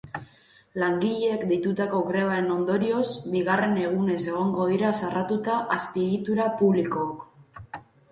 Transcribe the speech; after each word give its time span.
Langileek 0.83 1.41
deitutako 1.49 1.99
grebaren 2.07 2.47
ondorioz, 2.55 3.09
bigarren 3.33 3.75
egunez 3.81 4.17
egongo 4.31 4.65
dira 4.71 4.89
zarratuta 5.03 5.59
azpiegitura 5.77 6.49
publikook. 6.63 7.23